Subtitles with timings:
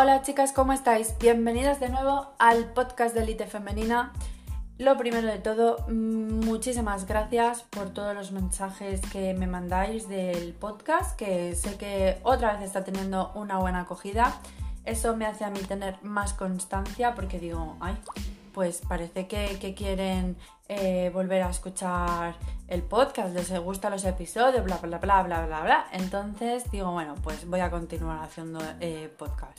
[0.00, 1.16] Hola chicas, ¿cómo estáis?
[1.18, 4.12] Bienvenidas de nuevo al podcast de Elite Femenina.
[4.78, 10.54] Lo primero de todo, mm, muchísimas gracias por todos los mensajes que me mandáis del
[10.54, 14.40] podcast, que sé que otra vez está teniendo una buena acogida.
[14.84, 17.96] Eso me hace a mí tener más constancia porque digo, ay,
[18.54, 20.36] pues parece que, quieren
[20.68, 22.36] eh, volver a escuchar
[22.68, 25.86] el podcast, les gustan los episodios, bla, bla, bla, bla, bla, bla.
[25.90, 29.58] Entonces digo, bueno, pues voy a continuar haciendo eh, podcast.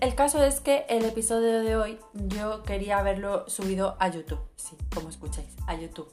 [0.00, 4.76] El caso es que el episodio de hoy yo quería haberlo subido a YouTube, sí,
[4.94, 6.08] como escucháis, a YouTube.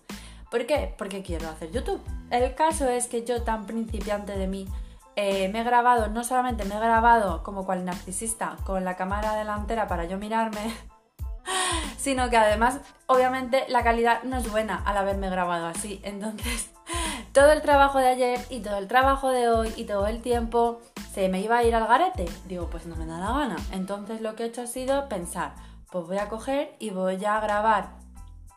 [0.49, 0.95] ¿Por qué?
[0.97, 2.01] Porque quiero hacer YouTube.
[2.31, 4.67] El caso es que yo tan principiante de mí
[5.15, 9.35] eh, me he grabado, no solamente me he grabado como cual narcisista con la cámara
[9.35, 10.73] delantera para yo mirarme,
[11.97, 16.01] sino que además obviamente la calidad no es buena al haberme grabado así.
[16.03, 16.71] Entonces
[17.33, 20.81] todo el trabajo de ayer y todo el trabajo de hoy y todo el tiempo
[21.15, 22.25] se me iba a ir al garete.
[22.45, 23.55] Digo, pues no me da la gana.
[23.71, 25.55] Entonces lo que he hecho ha sido pensar,
[25.89, 27.93] pues voy a coger y voy a grabar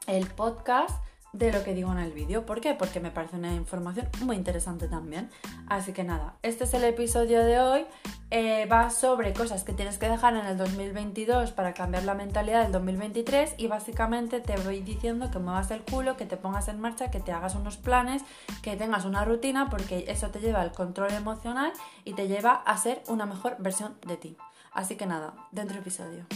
[0.08, 1.00] el podcast
[1.32, 2.46] de lo que digo en el vídeo.
[2.46, 2.74] ¿Por qué?
[2.74, 5.30] Porque me parece una información muy interesante también.
[5.68, 7.86] Así que nada, este es el episodio de hoy.
[8.30, 12.62] Eh, va sobre cosas que tienes que dejar en el 2022 para cambiar la mentalidad
[12.62, 16.78] del 2023 y básicamente te voy diciendo que muevas el culo, que te pongas en
[16.78, 18.22] marcha, que te hagas unos planes,
[18.62, 21.72] que tengas una rutina porque eso te lleva al control emocional
[22.04, 24.36] y te lleva a ser una mejor versión de ti.
[24.72, 26.26] Así que nada, dentro episodio.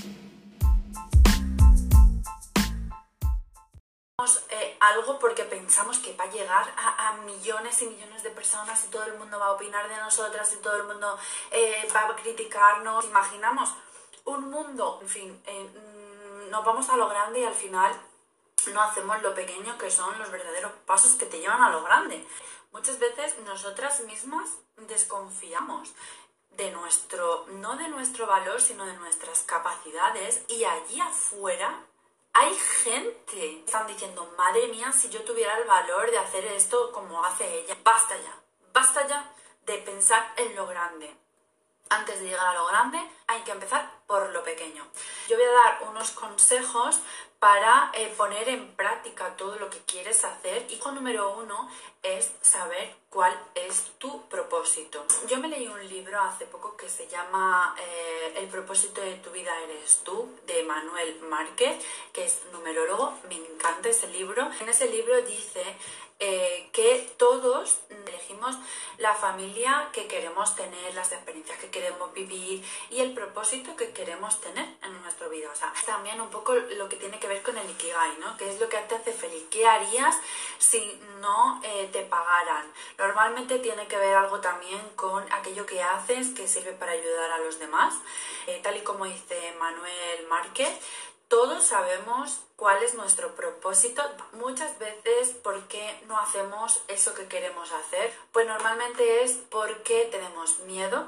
[4.50, 8.88] Eh, algo porque pensamos que va a llegar a, millones y millones de personas y
[8.88, 11.18] todo el mundo va a opinar de nosotras y todo el mundo
[11.50, 13.04] eh, va a criticarnos.
[13.06, 13.74] Imaginamos
[14.24, 17.92] un mundo, en fin, eh, mm, nos vamos a lo grande y al final
[18.72, 22.24] no hacemos lo pequeño que son los verdaderos pasos que te llevan a lo grande.
[22.70, 25.92] Muchas veces nosotras mismas desconfiamos
[26.50, 31.86] de nuestro, no de nuestro valor, sino de nuestras capacidades y allí afuera
[32.34, 36.90] hay gente que están diciendo, madre mía, si yo tuviera el valor de hacer esto
[36.92, 37.76] como hace ella.
[37.84, 38.40] Basta ya,
[38.72, 39.32] basta ya
[39.66, 41.14] de pensar en lo grande.
[41.90, 44.86] Antes de llegar a lo grande hay que empezar por lo pequeño.
[45.28, 47.00] Yo voy a dar unos consejos
[47.42, 50.64] para eh, poner en práctica todo lo que quieres hacer.
[50.70, 51.68] Hijo número uno
[52.00, 55.04] es saber cuál es tu propósito.
[55.28, 59.30] Yo me leí un libro hace poco que se llama eh, El propósito de tu
[59.30, 63.18] vida eres tú, de Manuel Márquez, que es numerólogo.
[63.28, 64.48] Me encanta ese libro.
[64.60, 65.64] En ese libro dice
[66.20, 67.80] eh, que todos
[68.22, 68.56] elegimos
[68.98, 74.40] la familia que queremos tener, las experiencias que queremos vivir y el propósito que queremos
[74.40, 75.48] tener en nuestra vida.
[75.52, 78.36] O sea, también un poco lo que tiene que ver con el Ikigai, ¿no?
[78.36, 79.44] ¿Qué es lo que te hace feliz?
[79.50, 80.16] ¿Qué harías
[80.58, 82.66] si no eh, te pagaran?
[82.98, 87.38] Normalmente tiene que ver algo también con aquello que haces que sirve para ayudar a
[87.38, 87.94] los demás.
[88.46, 90.70] Eh, tal y como dice Manuel Márquez,
[91.32, 94.02] todos sabemos cuál es nuestro propósito.
[94.32, 98.12] Muchas veces, ¿por qué no hacemos eso que queremos hacer?
[98.32, 101.06] Pues normalmente es porque tenemos miedo,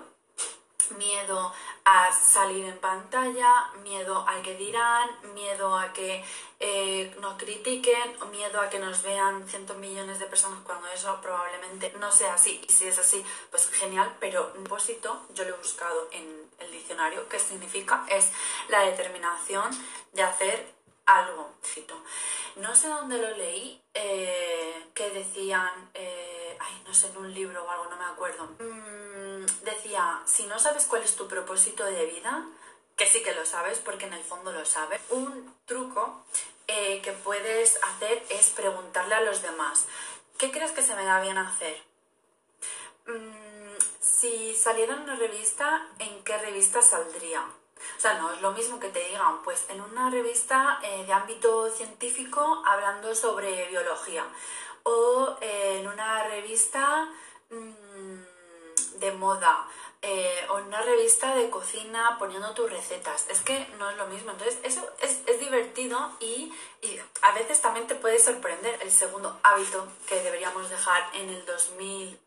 [0.96, 1.52] miedo
[1.84, 6.24] a salir en pantalla, miedo a que dirán, miedo a que
[6.58, 11.92] eh, nos critiquen, miedo a que nos vean cientos millones de personas cuando eso probablemente
[12.00, 12.64] no sea así.
[12.66, 17.28] Y si es así, pues genial, pero propósito yo lo he buscado en el diccionario,
[17.28, 18.30] que significa es
[18.68, 19.70] la determinación
[20.12, 20.74] de hacer
[21.06, 21.54] algo.
[22.56, 27.64] No sé dónde lo leí, eh, que decían, eh, ay, no sé, en un libro
[27.64, 28.44] o algo, no me acuerdo.
[28.58, 32.46] Mm, decía, si no sabes cuál es tu propósito de vida,
[32.96, 36.24] que sí que lo sabes, porque en el fondo lo sabes, un truco
[36.68, 39.86] eh, que puedes hacer es preguntarle a los demás,
[40.38, 41.76] ¿qué crees que se me da bien hacer?
[43.06, 43.43] Mm,
[44.24, 47.42] si saliera en una revista, ¿en qué revista saldría?
[47.42, 51.12] O sea, no es lo mismo que te digan, pues en una revista eh, de
[51.12, 54.24] ámbito científico hablando sobre biología
[54.84, 57.06] o eh, en una revista
[57.50, 59.68] mm, de moda
[60.00, 63.26] eh, o en una revista de cocina poniendo tus recetas.
[63.28, 64.30] Es que no es lo mismo.
[64.30, 66.50] Entonces, eso es, divertido y,
[67.20, 72.18] a veces también te puede sorprender el segundo hábito que deberíamos dejar en el 2000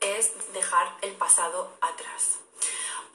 [0.00, 2.45] es dejar el pasado atrás.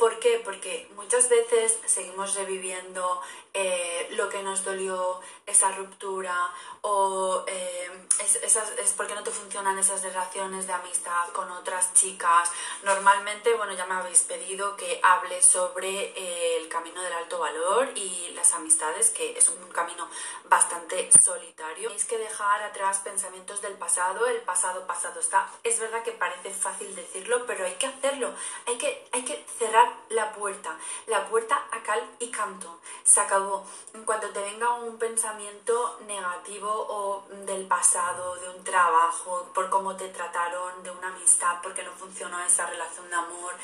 [0.02, 0.42] ¿Por qué?
[0.44, 3.22] Porque muchas veces seguimos reviviendo
[3.54, 6.36] eh, lo que nos dolió, esa ruptura
[6.82, 12.50] o eh, es, es porque no te funcionan esas relaciones de amistad con otras chicas.
[12.84, 17.90] Normalmente, bueno, ya me habéis pedido que hable sobre eh, el camino del alto valor
[17.96, 20.10] y las amistades, que es un camino
[20.46, 21.90] bastante solitario.
[21.90, 25.48] Tenéis que dejar atrás pensamientos del pasado, el pasado pasado está.
[25.64, 28.34] Es verdad que parece fácil decirlo, pero hay que hacerlo.
[28.66, 30.78] Hay que, hay que cerrar la puerta,
[31.08, 32.80] la puerta a cal y canto.
[33.04, 33.66] Se acabó.
[33.94, 39.96] En cuanto te venga un pensamiento negativo o del pasado, de un trabajo, por cómo
[39.96, 43.56] te trataron, de una amistad, porque no funcionó esa relación de amor.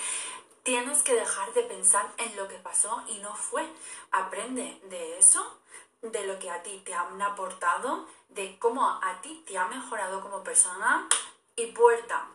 [0.64, 3.68] Tienes que dejar de pensar en lo que pasó y no fue.
[4.12, 5.60] Aprende de eso,
[6.02, 10.22] de lo que a ti te han aportado, de cómo a ti te ha mejorado
[10.22, 11.08] como persona
[11.56, 12.28] y puerta.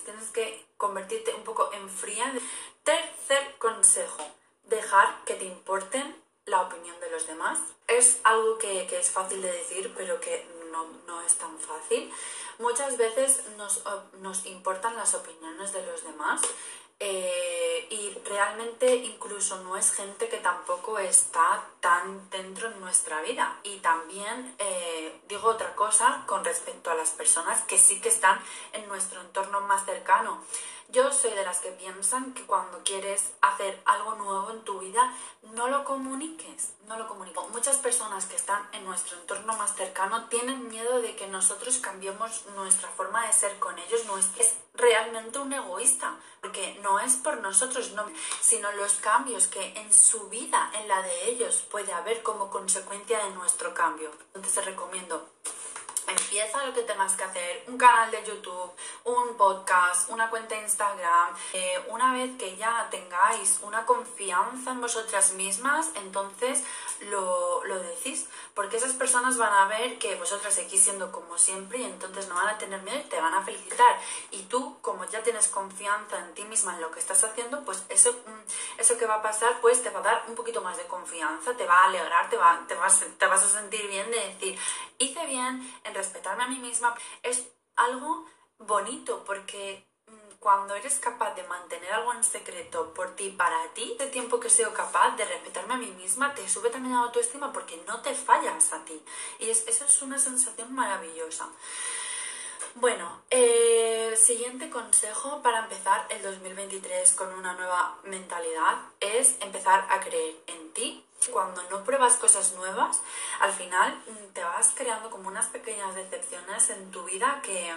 [0.00, 2.32] Tienes que convertirte un poco en fría.
[2.82, 4.22] Tercer consejo,
[4.64, 7.58] dejar que te importen la opinión de los demás.
[7.86, 12.12] Es algo que, es fácil de decir, pero que no, no es tan fácil.
[12.58, 13.82] Muchas veces nos,
[14.20, 16.48] nos importan las opiniones de los demás eh,
[18.44, 23.58] realmente incluso no es gente que tampoco está tan dentro en nuestra vida.
[23.62, 28.38] Y también eh, digo otra cosa con respecto a las personas que sí que están
[28.72, 30.42] en nuestro entorno más cercano.
[30.88, 35.12] Yo soy de las que piensan que cuando quieres hacer algo nuevo en tu vida,
[35.54, 37.42] no lo comuniques, no lo comuniques.
[37.50, 42.44] Muchas personas que están en nuestro entorno más cercano tienen miedo de que nosotros cambiemos
[42.54, 44.02] nuestra forma de ser con ellos.
[44.38, 48.04] Es, realmente un egoísta, porque no es por nosotros, no,
[48.40, 53.24] sino los cambios que en su vida, en la de ellos, puede haber como consecuencia
[53.24, 54.10] de nuestro cambio.
[54.34, 55.28] Entonces recomiendo
[56.06, 58.72] empieza lo que tengas que hacer, un canal de YouTube,
[59.04, 61.34] un podcast, una cuenta de Instagram.
[61.52, 66.64] Eh, una vez que ya tengáis una confianza en vosotras mismas, entonces
[67.10, 71.78] lo, lo, decís, porque esas personas van a ver que vosotras seguís siendo como siempre
[71.78, 73.98] y entonces no van a tener miedo y te van a felicitar.
[74.30, 77.84] Y tú, como ya tienes confianza en ti misma, en lo que estás haciendo, pues
[77.88, 80.76] eso, mm, eso que va a pasar, pues te va a dar un poquito más
[80.76, 84.10] de confianza, te va a alegrar, te, va, te, vas, te vas a sentir bien
[84.10, 84.58] de decir,
[84.98, 86.94] hice bien respetarme a mí misma.
[87.22, 87.44] Es
[87.76, 88.26] algo
[88.58, 89.86] bonito porque
[90.44, 94.50] cuando eres capaz de mantener algo en secreto por ti, para ti, de tiempo que
[94.50, 98.14] sea capaz de respetarme a mí misma, te sube también la autoestima porque no te
[98.14, 99.02] fallas a ti.
[99.38, 101.48] Y es, eso es una sensación maravillosa.
[102.74, 109.86] Bueno, el eh, siguiente consejo para empezar el 2023 con una nueva mentalidad es empezar
[109.88, 110.63] a creer en.
[111.32, 113.00] Cuando no pruebas cosas nuevas,
[113.40, 117.72] al final mm, te vas creando como unas pequeñas decepciones en tu vida que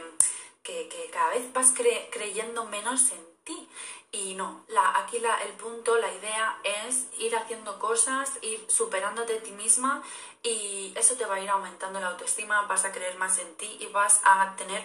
[0.68, 1.74] que, cada vez vas
[2.12, 3.70] creyendo menos en ti.
[4.12, 9.38] Y no, la, aquí la, el punto, la idea es ir haciendo cosas, ir superándote
[9.38, 10.02] a ti misma
[10.44, 13.78] y eso te va a ir aumentando la autoestima, vas a creer más en ti
[13.80, 14.84] y vas a tener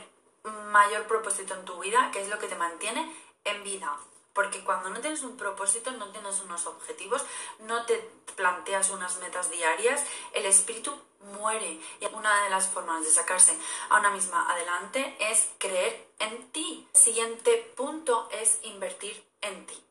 [0.70, 3.14] mayor propósito en tu vida, que es lo que te mantiene
[3.44, 3.96] en vida.
[4.32, 7.23] Porque cuando no tienes un propósito, no tienes unos objetivos,
[7.61, 7.99] no te
[8.37, 10.99] planteas unas metas diarias, el espíritu
[11.38, 11.81] muere.
[12.00, 13.56] Y una de las formas de sacarse
[13.90, 16.88] a una misma adelante es creer en ti.
[16.94, 19.84] siguiente punto es invertir en ti.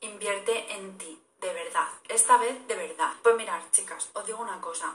[0.00, 1.88] Invierte en ti, de verdad.
[2.08, 3.12] Esta vez de verdad.
[3.22, 4.94] Pues mirar, chicas, os digo una cosa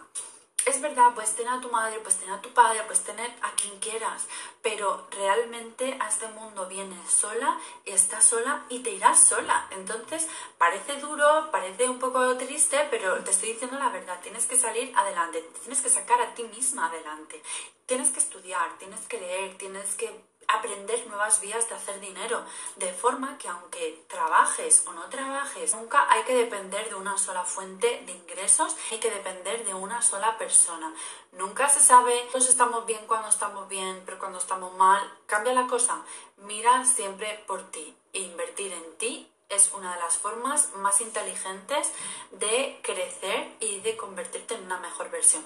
[0.68, 3.52] es verdad, puedes tener a tu madre, puedes tener a tu padre, puedes tener a
[3.52, 4.28] quien quieras,
[4.62, 9.68] pero realmente a este mundo vienes sola estás sola y te irás sola.
[9.72, 10.28] Entonces,
[10.58, 14.94] parece duro, parece un poco triste, pero te estoy diciendo la verdad, tienes que salir
[14.96, 17.42] adelante, tienes que sacar a ti misma adelante.
[17.86, 20.12] Tienes que estudiar, tienes que leer, tienes que
[20.48, 22.44] aprender nuevas vías de hacer dinero,
[22.78, 27.44] de forma que aunque trabajes o no trabajes, nunca hay que depender de una sola
[27.44, 30.94] fuente de ingresos, hay que depender de una sola persona.
[31.34, 35.68] Nunca se sabe, todos estamos bien cuando estamos bien, pero cuando estamos mal, cambia la
[35.68, 36.02] cosa.
[36.38, 41.92] Mira siempre por ti e invertir en ti es una de las formas más inteligentes
[42.32, 45.44] de crecer y de convertirte en una mejor versión.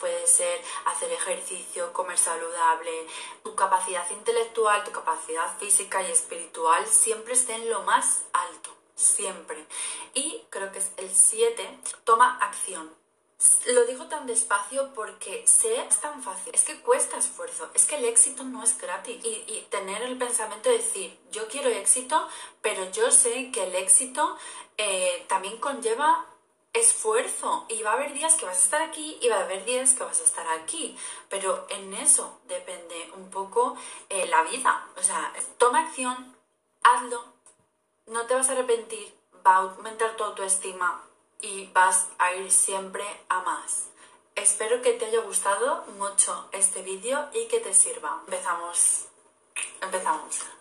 [0.00, 3.06] Puede ser hacer ejercicio, comer saludable,
[3.44, 9.64] tu capacidad intelectual, tu capacidad física y espiritual siempre esté en lo más alto, siempre.
[10.14, 12.92] Y creo que es el 7, toma acción.
[13.66, 17.94] Lo digo tan despacio porque sé es tan fácil, es que cuesta esfuerzo, es que
[17.94, 22.28] el éxito no es gratis y, tener el pensamiento de decir yo quiero éxito,
[22.62, 24.36] pero yo sé que el éxito
[24.76, 26.26] eh, también conlleva
[26.80, 29.64] esfuerzo y va a haber días que vas a estar aquí y va a haber
[29.64, 30.96] días que vas a estar aquí,
[31.28, 33.76] pero en eso depende un poco
[34.08, 36.36] eh, la vida, o sea, toma acción,
[36.82, 37.24] hazlo,
[38.06, 39.14] no te vas a arrepentir,
[39.46, 41.04] va a aumentar tu autoestima,
[41.40, 43.88] y vas a ir siempre a más.
[44.34, 48.22] Espero que te haya gustado mucho este vídeo y que te sirva.
[48.26, 49.06] Empezamos.
[49.80, 50.57] Empezamos.